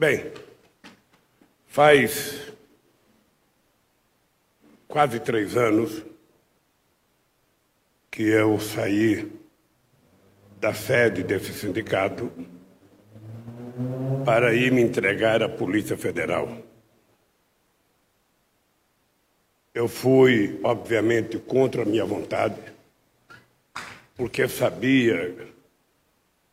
[0.00, 0.32] Bem,
[1.66, 2.50] faz
[4.88, 6.02] quase três anos
[8.10, 9.30] que eu saí
[10.58, 12.32] da sede desse sindicato
[14.24, 16.48] para ir me entregar à Polícia Federal.
[19.74, 22.56] Eu fui, obviamente, contra a minha vontade,
[24.16, 25.46] porque sabia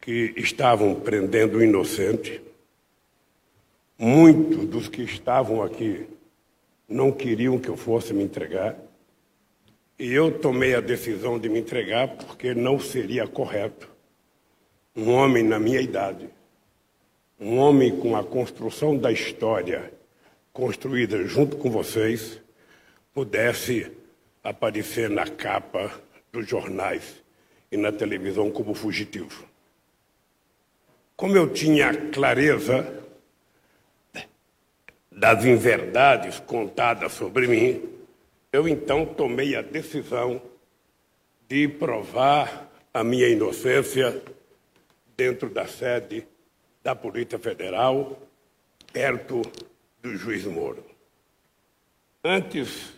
[0.02, 2.46] que estavam prendendo o inocente.
[3.98, 6.08] Muitos dos que estavam aqui
[6.88, 8.76] não queriam que eu fosse me entregar.
[9.98, 13.90] E eu tomei a decisão de me entregar porque não seria correto
[14.98, 16.28] um homem na minha idade,
[17.40, 19.94] um homem com a construção da história
[20.52, 22.42] construída junto com vocês,
[23.14, 23.92] pudesse
[24.44, 25.92] aparecer na capa
[26.32, 27.24] dos jornais
[27.72, 29.46] e na televisão como fugitivo.
[31.16, 32.97] Como eu tinha clareza
[35.18, 37.90] das inverdades contadas sobre mim,
[38.54, 40.40] eu então tomei a decisão
[41.50, 44.22] de provar a minha inocência
[45.16, 46.28] dentro da sede
[46.84, 48.22] da Polícia Federal,
[48.94, 49.42] perto
[50.04, 50.86] do juiz Moro.
[52.24, 52.94] Antes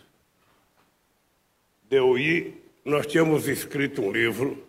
[1.88, 4.62] de eu ir, nós tínhamos escrito um livro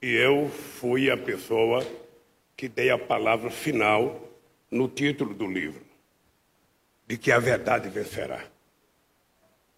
[0.00, 1.84] e eu fui a pessoa
[2.56, 4.28] que dei a palavra final
[4.70, 5.89] no título do livro,
[7.10, 8.40] de que a verdade vencerá.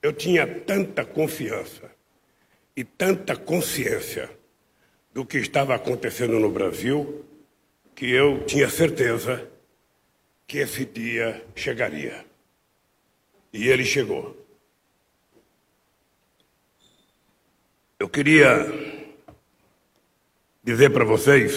[0.03, 1.91] Eu tinha tanta confiança
[2.77, 4.29] e tanta consciência
[5.15, 7.25] do que estava acontecendo no Brasil
[7.95, 9.51] que eu tinha certeza
[10.47, 12.23] que esse dia chegaria.
[13.51, 14.37] E ele chegou.
[17.99, 18.47] Eu queria
[20.63, 21.55] dizer para vocês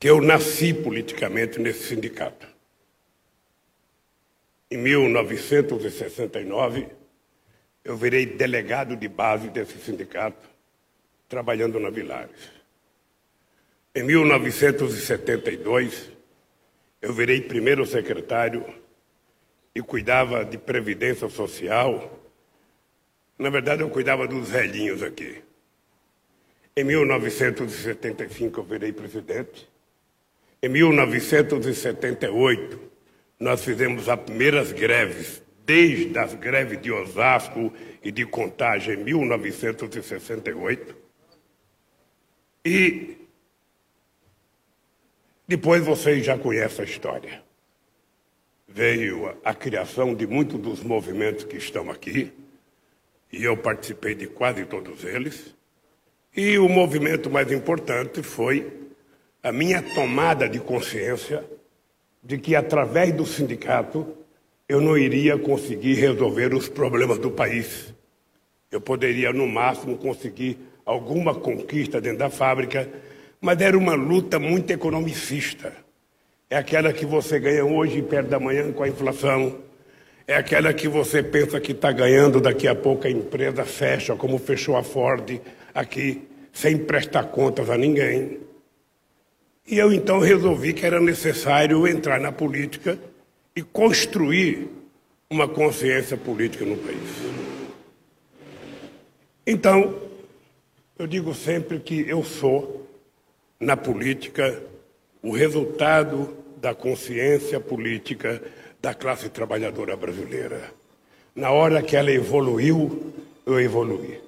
[0.00, 2.45] que eu nasci politicamente nesse sindicato.
[4.76, 6.88] Em 1969,
[7.82, 10.46] eu virei delegado de base desse sindicato
[11.26, 12.50] trabalhando na Vilares.
[13.94, 16.12] Em 1972,
[17.00, 18.66] eu virei primeiro secretário
[19.74, 22.22] e cuidava de previdência social.
[23.38, 25.42] Na verdade, eu cuidava dos velhinhos aqui.
[26.76, 29.66] Em 1975, eu virei presidente.
[30.62, 32.95] Em 1978,
[33.38, 40.96] nós fizemos as primeiras greves, desde as greves de Osasco e de Contagem, em 1968.
[42.64, 43.16] E
[45.46, 47.42] depois vocês já conhecem a história.
[48.66, 52.32] Veio a, a criação de muitos dos movimentos que estão aqui,
[53.32, 55.54] e eu participei de quase todos eles.
[56.34, 58.72] E o movimento mais importante foi
[59.42, 61.44] a minha tomada de consciência
[62.26, 64.04] de que, através do sindicato,
[64.68, 67.94] eu não iria conseguir resolver os problemas do país.
[68.68, 72.88] Eu poderia, no máximo, conseguir alguma conquista dentro da fábrica,
[73.40, 75.72] mas era uma luta muito economicista.
[76.50, 79.60] É aquela que você ganha hoje e perde amanhã com a inflação.
[80.26, 84.36] É aquela que você pensa que está ganhando, daqui a pouco a empresa fecha, como
[84.36, 85.40] fechou a Ford
[85.72, 86.22] aqui,
[86.52, 88.45] sem prestar contas a ninguém.
[89.66, 92.98] E eu então resolvi que era necessário entrar na política
[93.54, 94.68] e construir
[95.28, 97.56] uma consciência política no país.
[99.44, 99.94] Então,
[100.98, 102.86] eu digo sempre que eu sou,
[103.58, 104.62] na política,
[105.22, 108.40] o resultado da consciência política
[108.80, 110.72] da classe trabalhadora brasileira.
[111.34, 113.12] Na hora que ela evoluiu,
[113.44, 114.20] eu evoluí.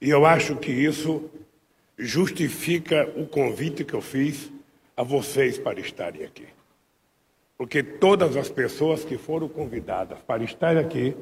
[0.00, 1.30] E eu acho que isso
[1.98, 4.50] justifica o convite que eu fiz
[4.96, 6.46] a vocês para estarem aqui.
[7.56, 11.16] Porque todas as pessoas que foram convidadas para estar aqui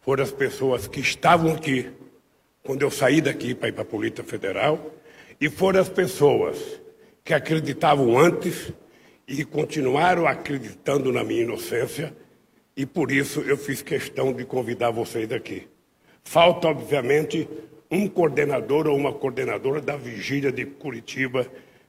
[0.00, 1.90] foram as pessoas que estavam aqui
[2.64, 4.94] quando eu saí daqui para ir para a Polícia Federal,
[5.38, 6.80] e foram as pessoas
[7.22, 8.72] que acreditavam antes
[9.28, 12.16] e continuaram acreditando na minha inocência,
[12.74, 15.68] e por isso eu fiz questão de convidar vocês aqui.
[16.22, 17.46] Falta, obviamente,
[17.90, 21.46] um coordenador ou uma coordenadora da vigília de Curitiba,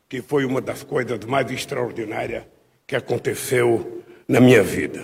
[0.08, 2.44] que foi uma das coisas mais extraordinárias
[2.86, 5.04] que aconteceu na minha vida.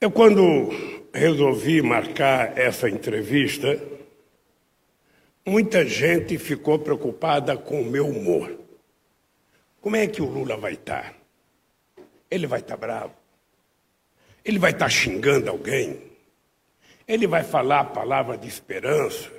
[0.00, 0.68] Eu, quando
[1.14, 3.80] resolvi marcar essa entrevista,
[5.46, 8.58] muita gente ficou preocupada com o meu humor.
[9.80, 11.14] Como é que o Lula vai estar?
[12.30, 13.14] Ele vai estar bravo?
[14.44, 16.11] Ele vai estar xingando alguém?
[17.06, 19.30] Ele vai falar a palavra de esperança?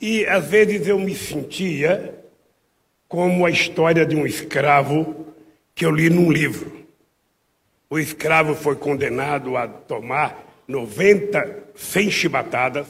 [0.00, 2.18] E às vezes eu me sentia
[3.06, 5.26] como a história de um escravo
[5.74, 6.86] que eu li num livro.
[7.88, 12.86] O escravo foi condenado a tomar 90, 100 chibatadas,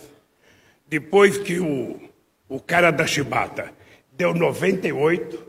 [0.86, 2.00] depois que o,
[2.48, 3.72] o cara da chibata
[4.12, 5.44] deu 98,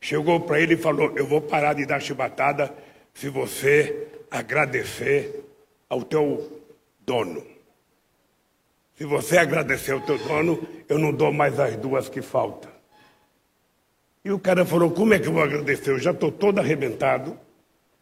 [0.00, 2.74] chegou para ele e falou: Eu vou parar de dar chibatada
[3.12, 5.44] se você agradecer
[5.88, 6.63] ao teu
[7.04, 7.44] dono.
[8.96, 12.70] Se você agradecer ao teu dono, eu não dou mais as duas que faltam.
[14.24, 15.90] E o cara falou: Como é que eu vou agradecer?
[15.90, 17.38] Eu já estou todo arrebentado.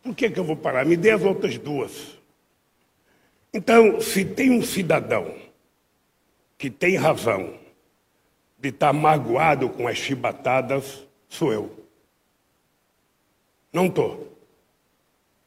[0.03, 0.85] Por que, que eu vou parar?
[0.85, 2.19] Me dê as outras duas.
[3.53, 5.35] Então, se tem um cidadão
[6.59, 7.59] que tem razão
[8.59, 11.87] de estar tá magoado com as chibatadas, sou eu.
[13.73, 14.33] Não estou.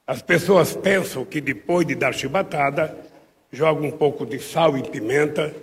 [0.05, 2.95] As pessoas pensam que depois de dar chibatada,
[3.55, 5.55] joga um pouco de sal e pimenta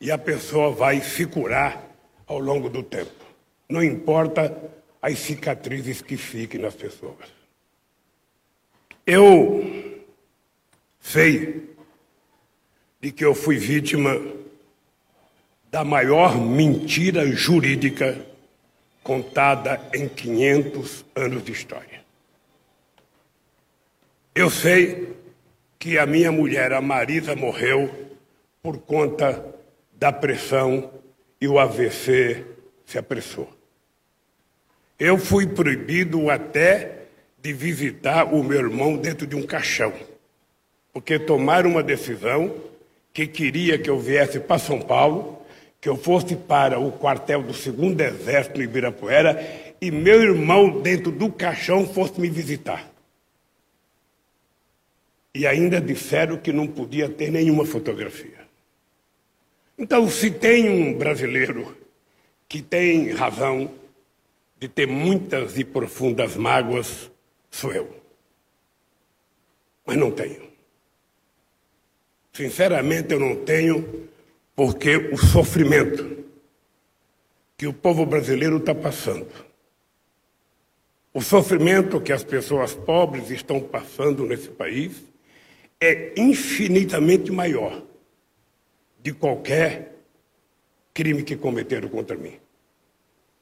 [0.00, 1.82] e a pessoa vai se curar
[2.26, 3.24] ao longo do tempo.
[3.68, 4.54] Não importa
[5.00, 7.32] as cicatrizes que fiquem nas pessoas.
[9.06, 9.96] Eu
[11.00, 11.74] sei
[13.00, 14.20] de que eu fui vítima
[15.70, 18.26] da maior mentira jurídica
[19.02, 22.04] contada em 500 anos de história.
[24.34, 25.16] Eu sei
[25.78, 27.90] que a minha mulher, a Marisa, morreu
[28.62, 29.44] por conta
[29.92, 30.90] da pressão
[31.40, 32.44] e o AVC
[32.84, 33.48] se apressou.
[34.98, 37.02] Eu fui proibido até
[37.40, 39.92] de visitar o meu irmão dentro de um caixão,
[40.92, 42.52] porque tomaram uma decisão
[43.12, 45.40] que queria que eu viesse para São Paulo,
[45.80, 51.12] que eu fosse para o quartel do segundo exército em Ibirapuera e meu irmão dentro
[51.12, 52.87] do caixão fosse me visitar.
[55.38, 58.40] E ainda disseram que não podia ter nenhuma fotografia.
[59.78, 61.78] Então, se tem um brasileiro
[62.48, 63.70] que tem razão
[64.58, 67.08] de ter muitas e profundas mágoas,
[67.52, 67.88] sou eu.
[69.86, 70.42] Mas não tenho.
[72.32, 74.08] Sinceramente, eu não tenho,
[74.56, 76.24] porque o sofrimento
[77.56, 79.28] que o povo brasileiro está passando,
[81.14, 85.06] o sofrimento que as pessoas pobres estão passando nesse país,
[85.80, 87.82] é infinitamente maior
[89.00, 89.94] de qualquer
[90.92, 92.34] crime que cometeram contra mim.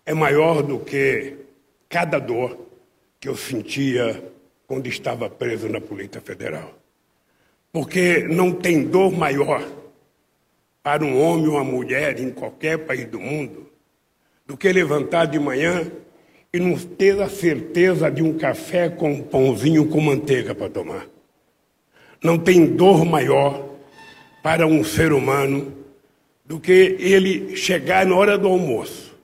[0.04, 1.36] É maior do que
[1.88, 2.58] cada dor
[3.18, 4.22] que eu sentia
[4.66, 6.74] quando estava preso na Polícia Federal.
[7.72, 9.66] Porque não tem dor maior
[10.82, 13.66] para um homem ou uma mulher em qualquer país do mundo
[14.46, 15.90] do que levantar de manhã
[16.52, 21.15] e não ter a certeza de um café com um pãozinho com manteiga para tomar.
[22.22, 23.66] Não tem dor maior
[24.42, 25.72] para um ser humano
[26.44, 29.14] do que ele chegar na hora do almoço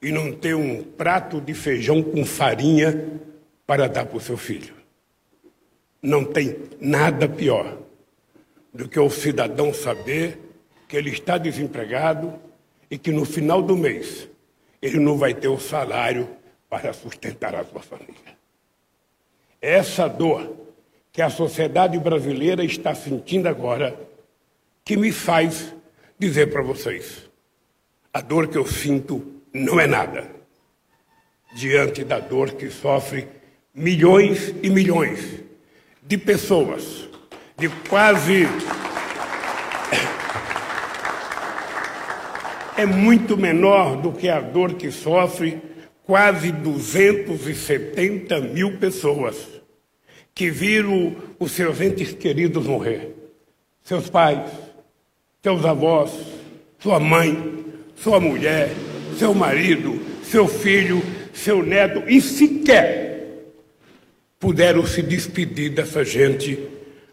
[0.00, 3.20] e não ter um prato de feijão com farinha
[3.66, 4.74] para dar para o seu filho.
[6.02, 7.78] Não tem nada pior
[8.74, 10.38] do que o cidadão saber
[10.88, 12.34] que ele está desempregado
[12.90, 14.28] e que no final do mês
[14.80, 16.28] ele não vai ter o salário
[16.68, 18.36] para sustentar a sua família.
[19.60, 20.56] Essa dor
[21.12, 23.94] que a sociedade brasileira está sentindo agora,
[24.82, 25.74] que me faz
[26.18, 27.28] dizer para vocês:
[28.12, 29.22] a dor que eu sinto
[29.52, 30.30] não é nada
[31.54, 33.28] diante da dor que sofre
[33.74, 35.42] milhões e milhões
[36.02, 37.08] de pessoas,
[37.58, 38.46] de quase.
[42.74, 45.60] É muito menor do que a dor que sofre
[46.04, 49.61] quase 270 mil pessoas
[50.34, 53.14] que viram os seus entes queridos morrer.
[53.82, 54.50] Seus pais,
[55.42, 56.10] seus avós,
[56.78, 57.64] sua mãe,
[57.96, 58.70] sua mulher,
[59.18, 63.12] seu marido, seu filho, seu neto, e sequer
[64.38, 66.58] puderam se despedir dessa gente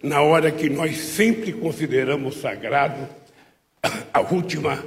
[0.02, 3.08] na hora que nós sempre consideramos sagrado
[4.14, 4.84] a última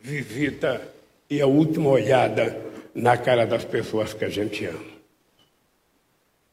[0.00, 0.80] visita
[1.28, 2.56] e a última olhada
[2.94, 4.95] na cara das pessoas que a gente ama.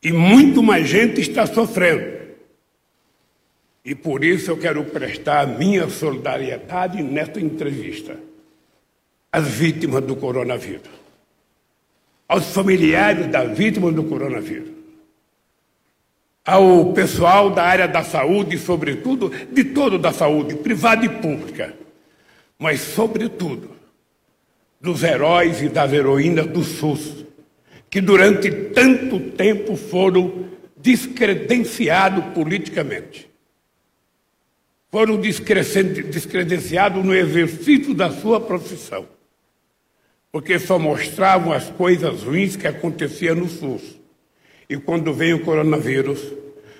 [0.03, 2.13] E muito mais gente está sofrendo.
[3.85, 8.17] E por isso eu quero prestar minha solidariedade nesta entrevista
[9.31, 10.89] às vítimas do coronavírus,
[12.27, 14.69] aos familiares das vítimas do coronavírus,
[16.45, 21.73] ao pessoal da área da saúde, sobretudo, de todo da saúde, privada e pública,
[22.59, 23.71] mas, sobretudo,
[24.79, 27.22] dos heróis e das heroínas do SUS,
[27.93, 33.29] que durante tanto tempo foram descredenciados politicamente.
[34.89, 39.07] Foram descredenciados no exercício da sua profissão.
[40.31, 43.99] porque só mostravam as coisas ruins que aconteciam no SUS.
[44.67, 46.19] E quando veio o coronavírus,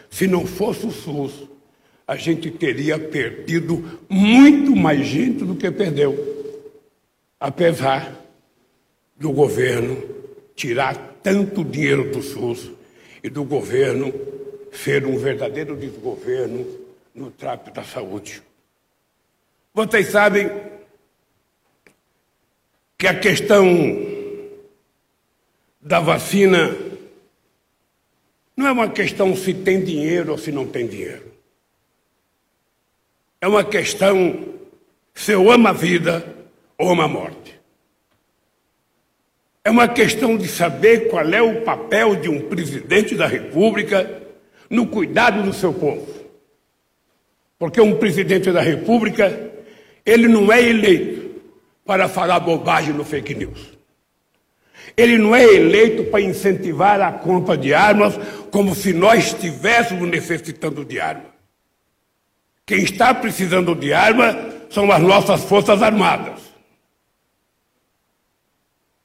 [0.09, 1.47] se não fosse o SUS,
[2.07, 6.17] a gente teria perdido muito mais gente do que perdeu.
[7.39, 8.19] Apesar
[9.15, 10.22] do governo
[10.55, 12.71] tirar tanto dinheiro do SUS
[13.23, 14.13] e do governo
[14.71, 16.65] ser um verdadeiro desgoverno
[17.13, 18.41] no trato da saúde.
[19.73, 20.49] Vocês sabem
[22.97, 23.65] que a questão
[25.81, 26.75] da vacina
[28.55, 31.31] não é uma questão se tem dinheiro ou se não tem dinheiro.
[33.41, 34.53] É uma questão
[35.13, 36.25] se eu amo a vida
[36.77, 37.52] ou amo a morte.
[39.65, 44.21] É uma questão de saber qual é o papel de um presidente da República
[44.69, 46.05] no cuidado do seu povo.
[47.57, 49.51] Porque um presidente da República,
[50.05, 51.39] ele não é eleito
[51.85, 53.71] para falar bobagem no fake news.
[54.97, 58.19] Ele não é eleito para incentivar a compra de armas
[58.51, 61.33] como se nós estivéssemos necessitando de arma.
[62.65, 64.37] Quem está precisando de arma
[64.69, 66.42] são as nossas Forças Armadas.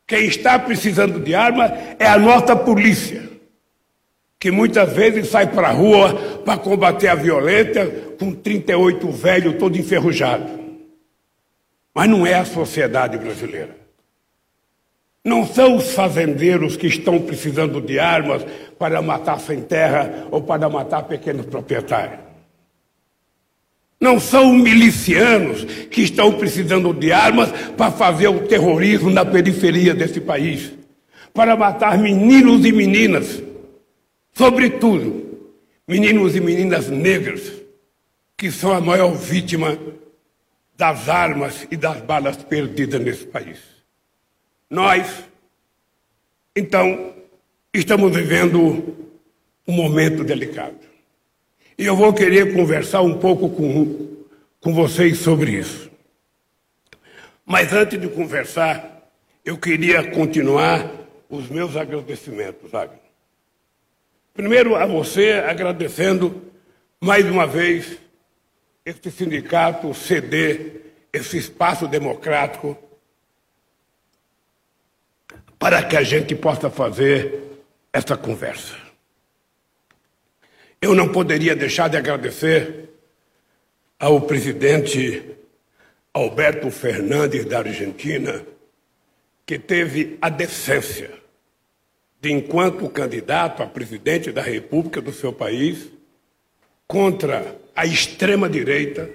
[0.09, 3.29] Quem está precisando de arma é a nossa polícia,
[4.41, 6.15] que muitas vezes sai para a rua
[6.47, 10.49] para combater a violência com 38 velho todo enferrujado.
[11.95, 13.77] Mas não é a sociedade brasileira.
[15.23, 18.47] Não são os fazendeiros que estão precisando de armas
[18.79, 22.28] para matar sem terra ou para matar pequenos proprietários.
[24.01, 30.21] Não são milicianos que estão precisando de armas para fazer o terrorismo na periferia desse
[30.21, 30.73] país,
[31.35, 33.43] para matar meninos e meninas,
[34.33, 35.27] sobretudo
[35.87, 37.53] meninos e meninas negras,
[38.37, 39.77] que são a maior vítima
[40.77, 43.59] das armas e das balas perdidas nesse país.
[44.71, 45.25] Nós,
[46.55, 47.15] então,
[47.75, 48.97] estamos vivendo
[49.67, 50.88] um momento delicado.
[51.79, 54.25] E eu vou querer conversar um pouco com,
[54.61, 55.89] com vocês sobre isso.
[57.47, 59.09] Mas antes de conversar,
[59.45, 60.91] eu queria continuar
[61.31, 62.97] os meus agradecimentos, sabe?
[64.35, 66.43] Primeiro a você, agradecendo
[67.01, 67.97] mais uma vez
[68.85, 72.77] este sindicato ceder esse espaço democrático
[75.59, 78.88] para que a gente possa fazer essa conversa.
[80.81, 82.89] Eu não poderia deixar de agradecer
[83.99, 85.37] ao presidente
[86.15, 88.45] Alberto Fernandes da Argentina,
[89.45, 91.11] que teve a decência
[92.21, 95.89] de, enquanto candidato a presidente da República do seu país,
[96.87, 99.11] contra a extrema-direita,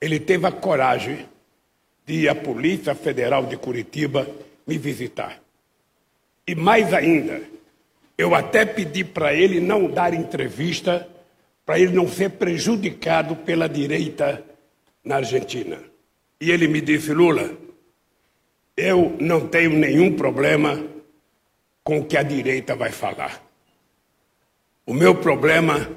[0.00, 1.26] ele teve a coragem
[2.06, 4.28] de ir à Polícia Federal de Curitiba
[4.66, 5.40] me visitar.
[6.46, 7.40] E mais ainda,
[8.16, 11.08] eu até pedi para ele não dar entrevista,
[11.66, 14.44] para ele não ser prejudicado pela direita
[15.04, 15.78] na Argentina.
[16.40, 17.56] E ele me disse: Lula,
[18.76, 20.84] eu não tenho nenhum problema
[21.82, 23.42] com o que a direita vai falar.
[24.86, 25.90] O meu problema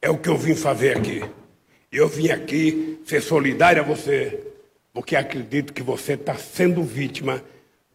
[0.00, 1.22] é o que eu vim fazer aqui.
[1.90, 4.40] Eu vim aqui ser solidário a você,
[4.92, 7.42] porque acredito que você está sendo vítima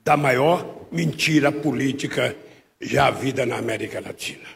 [0.04, 2.36] da maior mentira política
[2.82, 4.48] já vida na América Latina.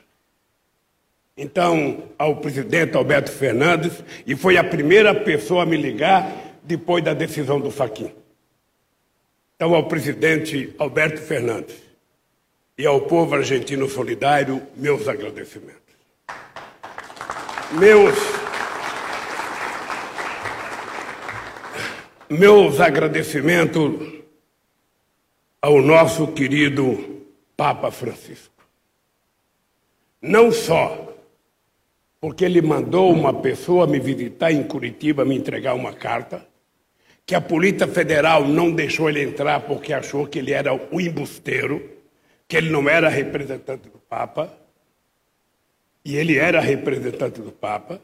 [1.38, 3.92] Então, ao presidente Alberto Fernandes,
[4.26, 6.32] e foi a primeira pessoa a me ligar
[6.64, 8.12] depois da decisão do Faquin.
[9.56, 11.76] Então, ao presidente Alberto Fernandes
[12.78, 15.82] e ao povo argentino solidário, meus agradecimentos.
[17.74, 18.16] Meus,
[22.30, 24.24] meus agradecimentos
[25.62, 27.25] ao nosso querido
[27.56, 28.54] Papa Francisco.
[30.22, 31.14] Não só
[32.20, 36.44] porque ele mandou uma pessoa me visitar em Curitiba, me entregar uma carta,
[37.24, 41.88] que a Polícia Federal não deixou ele entrar porque achou que ele era um embusteiro,
[42.48, 44.52] que ele não era representante do Papa,
[46.04, 48.02] e ele era representante do Papa.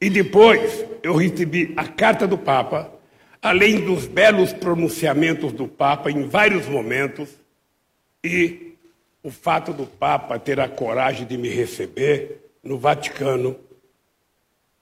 [0.00, 2.92] E depois eu recebi a carta do Papa,
[3.40, 7.28] além dos belos pronunciamentos do Papa em vários momentos,
[8.24, 8.74] e
[9.22, 13.56] o fato do Papa ter a coragem de me receber no Vaticano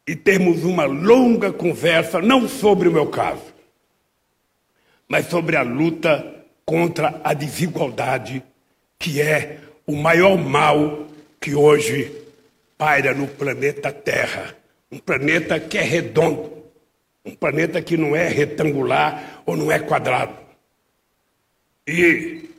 [0.07, 3.55] e termos uma longa conversa, não sobre o meu caso,
[5.09, 8.43] mas sobre a luta contra a desigualdade,
[8.99, 11.07] que é o maior mal
[11.41, 12.13] que hoje
[12.77, 14.57] paira no planeta Terra.
[14.91, 16.65] Um planeta que é redondo,
[17.25, 20.35] um planeta que não é retangular ou não é quadrado.
[21.87, 22.50] E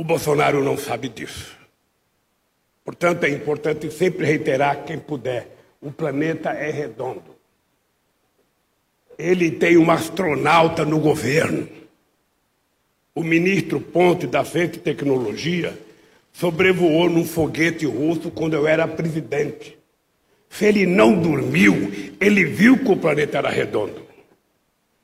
[0.00, 1.54] o Bolsonaro não sabe disso.
[2.82, 7.36] Portanto, é importante sempre reiterar, quem puder, o planeta é redondo.
[9.18, 11.68] Ele tem um astronauta no governo.
[13.14, 15.78] O ministro Ponte da Ciência e Tecnologia
[16.32, 19.76] sobrevoou num foguete russo quando eu era presidente.
[20.48, 24.00] Se ele não dormiu, ele viu que o planeta era redondo.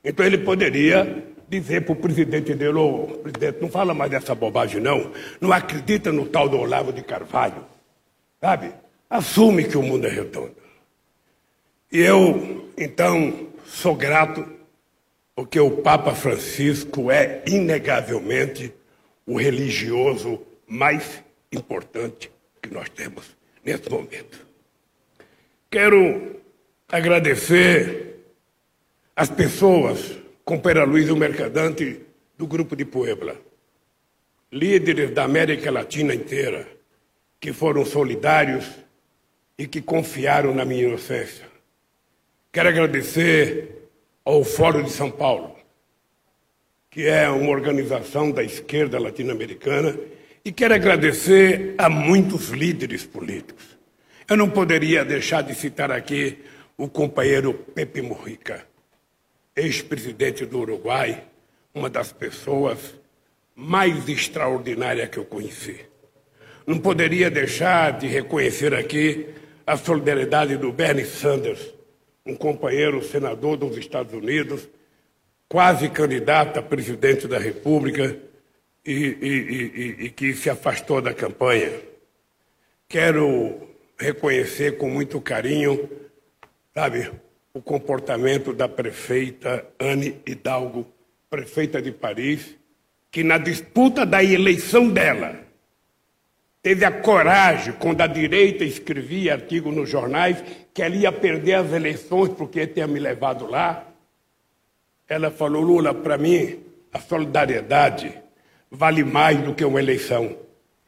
[0.03, 4.81] Então ele poderia dizer para o presidente dele, ô presidente, não fala mais dessa bobagem
[4.81, 7.65] não, não acredita no tal do Olavo de Carvalho,
[8.41, 8.71] sabe?
[9.09, 10.55] Assume que o mundo é redondo.
[11.91, 14.45] E eu, então, sou grato
[15.33, 18.73] porque o Papa Francisco é inegavelmente
[19.25, 24.45] o religioso mais importante que nós temos nesse momento.
[25.69, 26.37] Quero
[26.89, 28.15] agradecer
[29.15, 32.03] as pessoas, com Pera Luiz, o mercadante
[32.37, 33.35] do Grupo de Puebla,
[34.49, 36.65] líderes da América Latina inteira,
[37.37, 38.65] que foram solidários
[39.57, 41.45] e que confiaram na minha inocência.
[42.49, 43.89] Quero agradecer
[44.23, 45.53] ao Fórum de São Paulo,
[46.89, 49.99] que é uma organização da esquerda latino-americana
[50.45, 53.77] e quero agradecer a muitos líderes políticos.
[54.29, 56.41] Eu não poderia deixar de citar aqui
[56.77, 58.65] o companheiro Pepe Mujica,
[59.57, 61.23] ex-presidente do Uruguai,
[61.73, 62.95] uma das pessoas
[63.55, 65.81] mais extraordinárias que eu conheci.
[66.65, 69.27] Não poderia deixar de reconhecer aqui
[69.65, 71.73] a solidariedade do Bernie Sanders,
[72.25, 74.69] um companheiro senador dos Estados Unidos,
[75.49, 78.17] quase candidato a presidente da República,
[78.87, 81.71] e, e, e, e que se afastou da campanha.
[82.87, 83.67] Quero
[83.99, 85.89] reconhecer com muito carinho,
[86.73, 87.11] sabe,
[87.57, 90.85] o comportamento da prefeita Anne Hidalgo,
[91.27, 92.55] prefeita de Paris,
[93.09, 95.39] que na disputa da eleição dela
[96.61, 101.73] teve a coragem, quando a direita escrevia artigo nos jornais, que ela ia perder as
[101.73, 103.87] eleições porque tinha me levado lá.
[105.09, 106.59] Ela falou: Lula, para mim,
[106.93, 108.13] a solidariedade
[108.69, 110.37] vale mais do que uma eleição.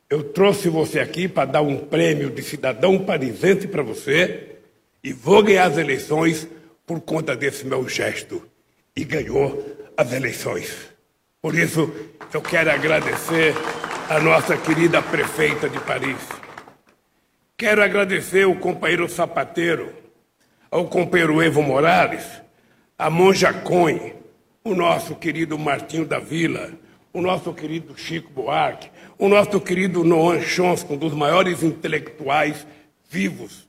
[0.07, 4.57] Eu trouxe você aqui para dar um prêmio de cidadão parisense para você
[5.03, 6.47] e vou ganhar as eleições
[6.89, 8.41] por conta desse meu gesto.
[8.95, 9.63] E ganhou
[9.95, 10.89] as eleições.
[11.39, 11.93] Por isso,
[12.33, 13.53] eu quero agradecer
[14.09, 16.17] a nossa querida prefeita de Paris.
[17.55, 19.93] Quero agradecer o companheiro Sapateiro,
[20.71, 22.25] ao companheiro Evo Morales,
[22.97, 24.13] a Monja Coin,
[24.63, 26.71] o nosso querido Martinho da Vila,
[27.13, 32.65] o nosso querido Chico Buarque, o nosso querido Noam Chomsky, um dos maiores intelectuais
[33.07, 33.68] vivos,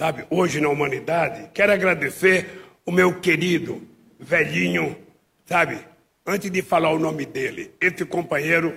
[0.00, 1.50] sabe, hoje na humanidade.
[1.52, 3.82] Quero agradecer o meu querido
[4.18, 4.96] velhinho,
[5.44, 5.78] sabe,
[6.26, 8.74] antes de falar o nome dele, esse companheiro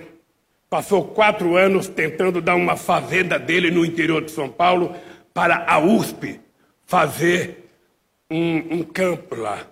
[0.68, 4.94] passou quatro anos tentando dar uma fazenda dele no interior de São Paulo
[5.32, 6.38] para a USP
[6.84, 7.70] fazer
[8.30, 9.66] um, um campo lá.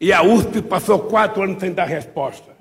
[0.00, 2.56] E a USP passou quatro anos sem dar resposta.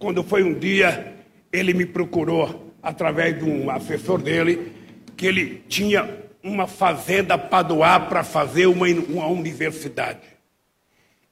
[0.00, 1.14] Quando foi um dia,
[1.52, 4.72] ele me procurou através de um assessor dele,
[5.16, 10.20] que ele tinha uma fazenda para doar para fazer uma, uma universidade.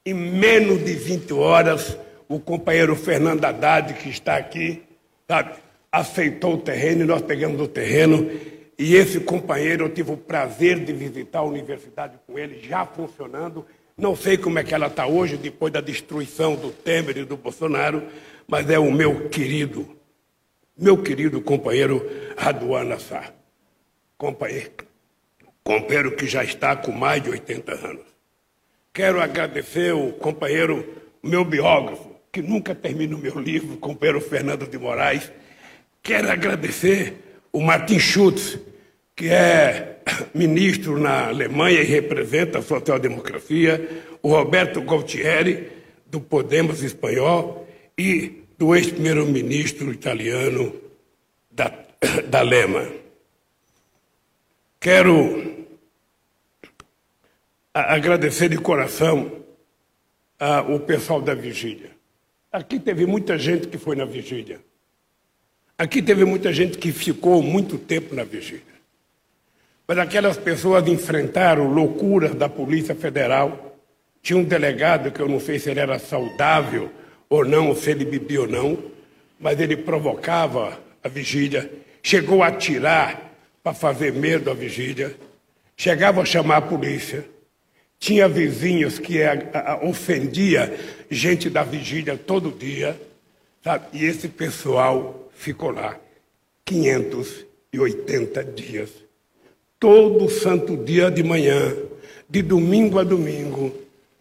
[0.05, 1.97] Em menos de 20 horas,
[2.29, 4.83] o companheiro Fernando Haddad, que está aqui,
[5.27, 5.55] sabe,
[5.91, 8.29] aceitou o terreno e nós pegamos o terreno.
[8.77, 13.65] E esse companheiro, eu tive o prazer de visitar a universidade com ele, já funcionando.
[13.97, 17.35] Não sei como é que ela está hoje, depois da destruição do Temer e do
[17.35, 18.03] Bolsonaro,
[18.47, 19.97] mas é o meu querido,
[20.77, 23.33] meu querido companheiro Raduan Nassar.
[24.15, 24.71] Companheiro,
[25.67, 28.05] companheiro que já está com mais de 80 anos.
[28.93, 30.87] Quero agradecer o companheiro,
[31.21, 35.29] meu biógrafo, que nunca termina o meu livro, o companheiro Fernando de Moraes.
[36.01, 37.15] Quero agradecer
[37.51, 38.57] o Martin Schultz,
[39.13, 39.97] que é
[40.33, 45.69] ministro na Alemanha e representa a social-democracia, o Roberto Gualtieri,
[46.05, 50.73] do Podemos espanhol, e do ex-primeiro-ministro italiano
[51.51, 51.73] da,
[52.29, 52.87] da Lema.
[54.79, 55.56] Quero
[57.81, 59.31] agradecer de coração
[60.39, 61.91] ao pessoal da vigília.
[62.51, 64.59] Aqui teve muita gente que foi na vigília.
[65.77, 68.63] Aqui teve muita gente que ficou muito tempo na vigília.
[69.87, 73.77] Mas aquelas pessoas enfrentaram loucuras da Polícia Federal.
[74.21, 76.91] Tinha um delegado que eu não sei se ele era saudável
[77.29, 78.77] ou não, se ele bebia ou não,
[79.39, 83.31] mas ele provocava a vigília, chegou a atirar
[83.63, 85.15] para fazer medo à vigília,
[85.75, 87.25] chegava a chamar a polícia.
[87.99, 90.77] Tinha vizinhos que a, ofendia
[91.09, 92.99] gente da vigília todo dia,
[93.67, 93.85] Sabe?
[93.91, 95.99] E esse pessoal ficou lá
[96.63, 98.89] 580 dias.
[99.77, 101.75] Todo santo dia de manhã,
[102.29, 103.75] de domingo a domingo,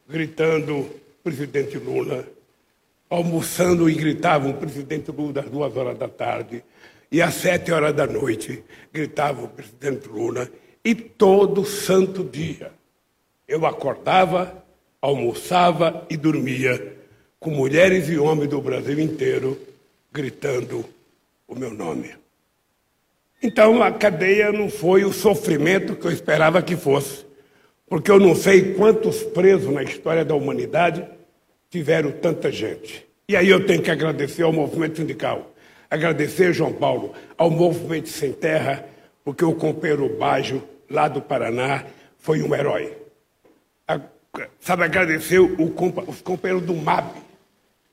[0.09, 0.91] gritando
[1.23, 2.27] presidente Lula,
[3.09, 6.65] almoçando e gritavam presidente Lula às duas horas da tarde,
[7.11, 10.51] e às sete horas da noite gritava o presidente Lula,
[10.85, 12.73] e todo santo dia
[13.49, 14.65] eu acordava,
[15.01, 16.95] almoçava e dormia
[17.39, 19.59] com mulheres e homens do Brasil inteiro
[20.13, 20.85] gritando
[21.47, 22.15] o meu nome.
[23.43, 27.25] Então a cadeia não foi o sofrimento que eu esperava que fosse,
[27.89, 31.07] porque eu não sei quantos presos na história da humanidade
[31.71, 33.07] tiveram tanta gente.
[33.29, 35.53] E aí eu tenho que agradecer ao movimento sindical,
[35.91, 38.85] agradecer, João Paulo, ao movimento Sem Terra,
[39.25, 41.85] porque o companheiro Bajo, lá do Paraná,
[42.19, 43.06] foi um herói.
[44.61, 47.15] Sabe, agradecer os companheiros do MAB,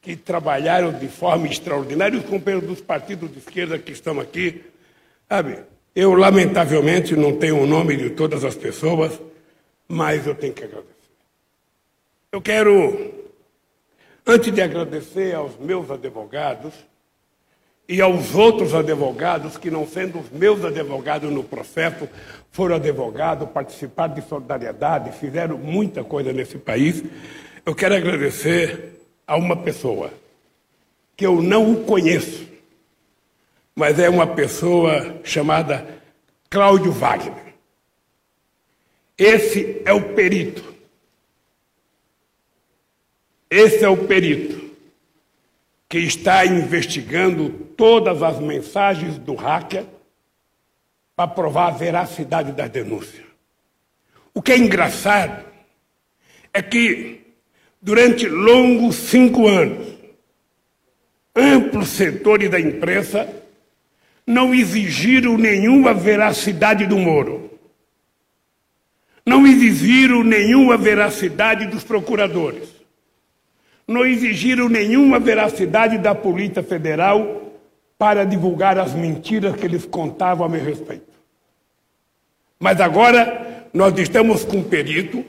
[0.02, 4.64] que trabalharam de forma extraordinária, os companheiros dos partidos de esquerda que estão aqui.
[5.30, 5.60] Sabe,
[5.96, 9.20] eu, lamentavelmente, não tenho o nome de todas as pessoas,
[9.88, 10.94] mas eu tenho que agradecer.
[12.32, 13.14] Eu quero,
[14.26, 16.74] antes de agradecer aos meus advogados
[17.88, 22.08] e aos outros advogados que, não sendo os meus advogados no processo,
[22.52, 27.04] foram advogados, participaram de solidariedade, fizeram muita coisa nesse país,
[27.66, 30.12] eu quero agradecer a uma pessoa
[31.16, 32.48] que eu não conheço,
[33.76, 35.86] mas é uma pessoa chamada
[36.50, 37.54] Cláudio Wagner.
[39.18, 40.74] Esse é o perito.
[43.50, 44.63] Esse é o perito
[45.94, 49.86] que está investigando todas as mensagens do hacker
[51.16, 53.24] para provar a veracidade da denúncia.
[54.34, 55.46] O que é engraçado
[56.52, 57.22] é que
[57.80, 59.88] durante longos cinco anos,
[61.36, 63.32] amplos setores da imprensa
[64.26, 67.52] não exigiram nenhuma veracidade do Moro.
[69.24, 72.83] Não exigiram nenhuma veracidade dos procuradores.
[73.88, 77.42] Não exigiram nenhuma veracidade da Polícia Federal
[77.98, 81.14] para divulgar as mentiras que eles contavam a meu respeito.
[82.60, 85.26] Mas agora nós estamos com um perito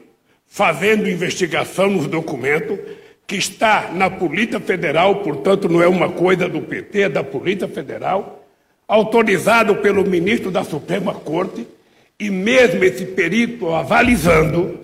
[0.46, 2.78] fazendo investigação nos documentos,
[3.26, 7.66] que está na Polícia Federal, portanto não é uma coisa do PT, é da Polícia
[7.66, 8.46] Federal,
[8.86, 11.66] autorizado pelo ministro da Suprema Corte,
[12.20, 14.78] e mesmo esse perito avalizando,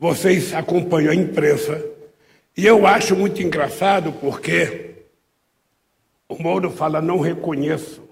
[0.00, 1.84] vocês acompanham a imprensa,
[2.56, 4.94] e eu acho muito engraçado porque
[6.26, 8.02] o Moro fala, não reconheço,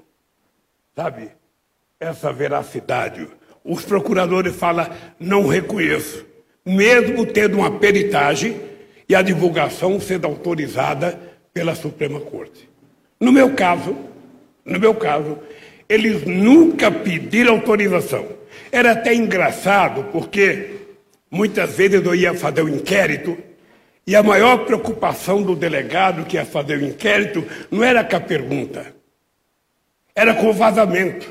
[0.94, 1.31] sabe,
[1.98, 3.27] essa veracidade.
[3.64, 4.87] Os procuradores falam,
[5.18, 6.27] não reconheço,
[6.64, 8.61] mesmo tendo uma peritagem
[9.09, 11.18] e a divulgação sendo autorizada
[11.55, 12.68] pela Suprema Corte.
[13.18, 13.96] No meu caso,
[14.62, 15.38] no meu caso,
[15.88, 18.29] eles nunca pediram autorização.
[18.70, 20.77] Era até engraçado, porque
[21.30, 23.36] muitas vezes eu ia fazer o um inquérito
[24.06, 28.20] e a maior preocupação do delegado que ia fazer o inquérito não era com a
[28.20, 28.94] pergunta,
[30.14, 31.30] era com o vazamento.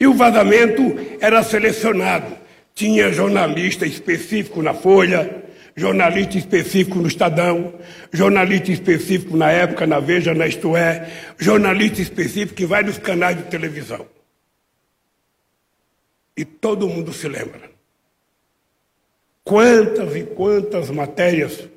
[0.00, 0.82] E o vazamento
[1.20, 2.36] era selecionado.
[2.74, 5.44] Tinha jornalista específico na Folha,
[5.76, 7.74] jornalista específico no Estadão,
[8.12, 13.44] jornalista específico na época na Veja, na Isto É, jornalista específico em vários canais de
[13.44, 14.04] televisão.
[16.36, 17.71] E todo mundo se lembra.
[19.44, 21.68] Quantas e quantas matérias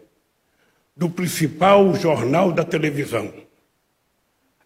[0.95, 3.33] do principal jornal da televisão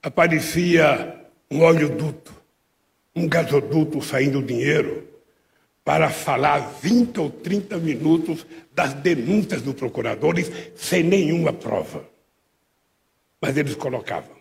[0.01, 2.39] aparecia um oleoduto
[3.15, 5.07] um gasoduto saindo dinheiro
[5.83, 12.05] para falar 20 ou 30 minutos das denúncias dos procuradores sem nenhuma prova.
[13.41, 14.37] Mas eles colocavam.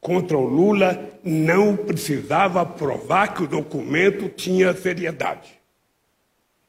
[0.00, 5.57] Contra o Lula não precisava provar que o documento tinha seriedade.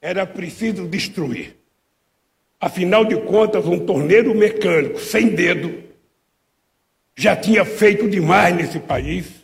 [0.01, 1.55] Era preciso destruir.
[2.59, 5.83] Afinal de contas, um torneiro mecânico sem dedo
[7.15, 9.39] já tinha feito demais nesse país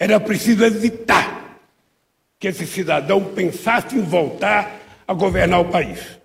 [0.00, 1.60] era preciso evitar
[2.38, 6.18] que esse cidadão pensasse em voltar a governar o país.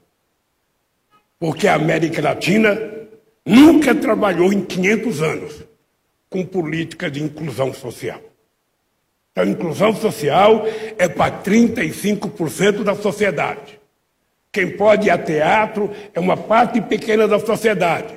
[1.38, 2.78] Porque a América Latina
[3.46, 5.64] nunca trabalhou em 500 anos
[6.30, 8.22] com política de inclusão social.
[9.36, 10.66] Então, a inclusão social
[10.98, 13.78] é para 35% da sociedade.
[14.50, 18.16] Quem pode ir a teatro é uma parte pequena da sociedade.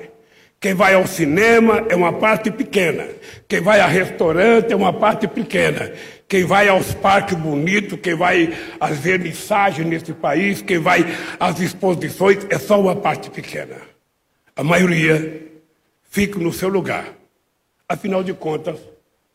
[0.61, 3.05] Quem vai ao cinema é uma parte pequena.
[3.49, 5.91] Quem vai a restaurante é uma parte pequena.
[6.25, 11.05] Quem vai aos parques bonitos, quem vai às vernissagens nesse país, quem vai
[11.37, 13.75] às exposições é só uma parte pequena.
[14.55, 15.41] a maioria,
[16.09, 17.13] fique no seu lugar.
[17.89, 18.79] Afinal de contas,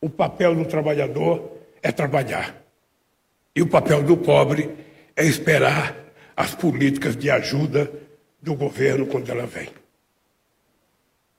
[0.01, 1.54] o papel do trabalhador
[1.85, 2.57] é trabalhar.
[3.55, 4.75] E o papel do pobre
[5.15, 5.95] é esperar
[6.35, 7.93] as políticas de ajuda
[8.43, 9.69] do governo quando ela vem.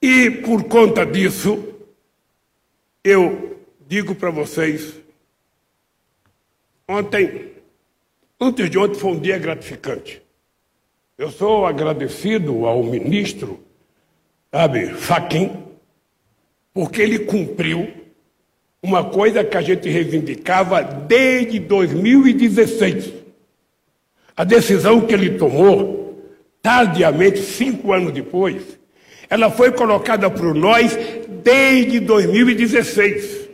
[0.00, 1.74] E por conta disso,
[3.02, 4.94] eu digo para vocês,
[6.88, 7.52] ontem,
[8.40, 10.22] antes de ontem foi um dia gratificante.
[11.18, 13.60] Eu sou agradecido ao ministro,
[14.52, 15.64] sabe, Faquim,
[16.72, 18.05] porque ele cumpriu
[18.86, 23.12] uma coisa que a gente reivindicava desde 2016.
[24.36, 26.24] A decisão que ele tomou,
[26.62, 28.78] tardiamente, cinco anos depois,
[29.28, 30.96] ela foi colocada por nós
[31.42, 33.48] desde 2016.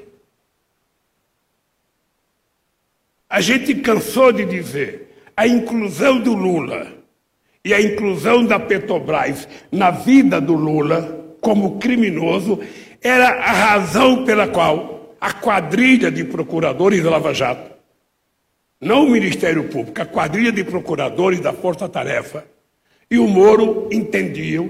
[3.30, 6.88] A gente cansou de dizer a inclusão do Lula
[7.64, 12.60] e a inclusão da Petrobras na vida do Lula como criminoso
[13.00, 14.91] era a razão pela qual
[15.22, 17.70] a quadrilha de procuradores da Lava Jato,
[18.80, 22.44] não o Ministério Público, a quadrilha de procuradores da Força Tarefa
[23.08, 24.68] e o Moro entendiam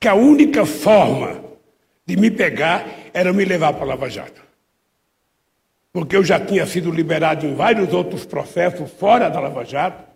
[0.00, 1.44] que a única forma
[2.06, 4.40] de me pegar era me levar para a Lava Jato.
[5.92, 10.10] Porque eu já tinha sido liberado em vários outros processos fora da Lava Jato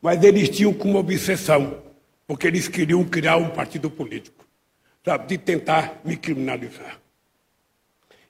[0.00, 1.82] mas eles tinham como obsessão,
[2.28, 4.46] porque eles queriam criar um partido político,
[5.04, 7.00] sabe, de tentar me criminalizar.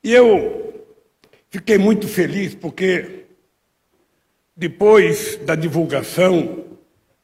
[0.03, 0.76] E eu
[1.51, 3.27] fiquei muito feliz porque
[4.57, 6.65] depois da divulgação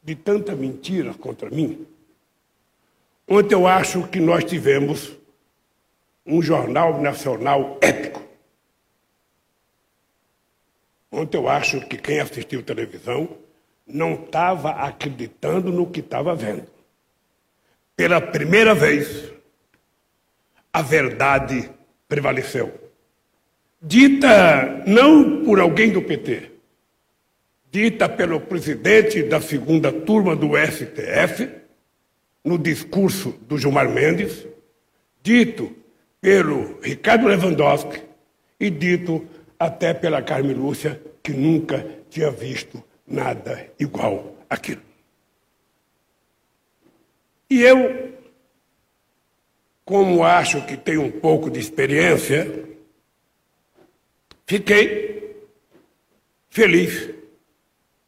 [0.02, 1.87] de tanta mentira contra mim,
[3.28, 5.12] ontem eu acho que nós tivemos
[6.26, 8.22] um jornal nacional épico.
[11.11, 13.37] Ontem eu acho que quem assistiu televisão
[13.87, 16.66] não estava acreditando no que estava vendo.
[17.94, 19.30] Pela primeira vez,
[20.72, 21.70] a verdade
[22.08, 22.81] prevaleceu.
[23.84, 26.52] Dita não por alguém do PT,
[27.68, 31.50] dita pelo presidente da segunda turma do STF,
[32.44, 34.46] no discurso do Gilmar Mendes,
[35.20, 35.74] dito
[36.20, 38.00] pelo Ricardo Lewandowski
[38.60, 39.26] e dito
[39.58, 44.82] até pela Carmen Lúcia, que nunca tinha visto nada igual àquilo.
[47.50, 48.12] E eu,
[49.84, 52.71] como acho que tenho um pouco de experiência,
[54.46, 55.46] fiquei
[56.50, 57.11] feliz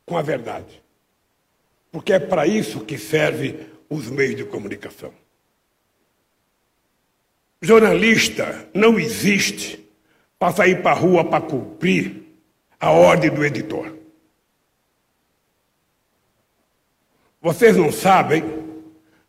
[0.04, 0.82] com a verdade.
[1.90, 5.12] Porque é para isso que servem os meios de comunicação.
[7.62, 9.82] Jornalista não existe
[10.38, 12.22] para sair para a rua para cumprir
[12.78, 13.94] a ordem do editor.
[17.40, 18.42] Vocês não sabem,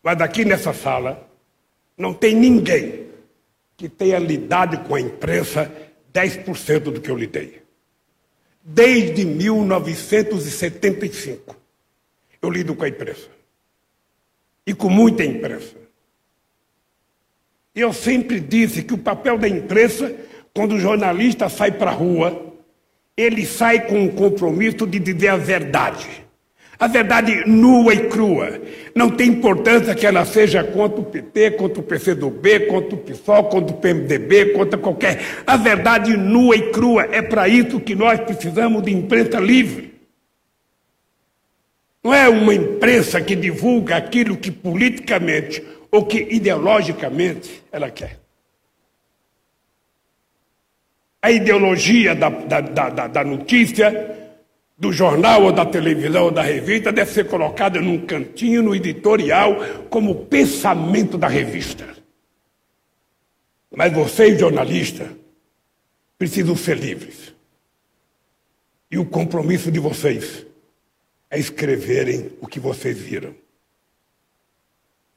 [0.02, 1.30] mas aqui nessa sala
[1.98, 3.08] não tem ninguém
[3.78, 5.72] que tenha lidado com a imprensa
[6.16, 7.62] 10% do que eu lidei.
[8.64, 11.58] Desde 1975
[12.42, 13.28] eu lido com a imprensa.
[14.66, 15.76] E com muita imprensa.
[17.76, 20.16] Eu sempre disse que o papel da imprensa,
[20.54, 22.54] quando o jornalista sai para a rua,
[23.18, 26.25] ele sai com o compromisso de dizer a verdade
[26.78, 28.60] a verdade nua e crua.
[28.94, 33.46] Não tem importância que ela seja contra o PT, contra o PCdoB, contra o PSOL,
[33.46, 35.20] contra o PMDB, contra qualquer.
[35.46, 37.08] A verdade nua e crua.
[37.12, 39.96] É para isso que nós precisamos de imprensa livre.
[42.04, 48.20] Não é uma imprensa que divulga aquilo que politicamente ou que ideologicamente ela quer.
[51.22, 54.25] A ideologia da, da, da, da notícia
[54.78, 59.56] do jornal ou da televisão ou da revista deve ser colocada num cantinho no editorial
[59.90, 61.96] como pensamento da revista.
[63.72, 65.10] Mas vocês, jornalistas,
[66.18, 67.34] precisam ser livres.
[68.92, 70.46] E o compromisso de vocês
[71.30, 73.36] é escreverem o que vocês viram.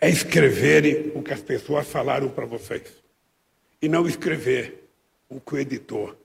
[0.01, 2.83] É escreverem o que as pessoas falaram para vocês.
[3.83, 4.88] E não escrever
[5.29, 6.16] o que o editor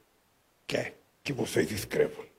[0.66, 2.33] quer que vocês escrevam.